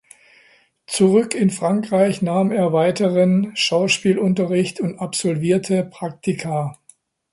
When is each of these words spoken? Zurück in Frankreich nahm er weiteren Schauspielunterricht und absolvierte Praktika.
Zurück 0.87 1.35
in 1.35 1.51
Frankreich 1.51 2.23
nahm 2.23 2.51
er 2.51 2.73
weiteren 2.73 3.51
Schauspielunterricht 3.55 4.79
und 4.81 4.97
absolvierte 4.97 5.83
Praktika. 5.83 6.75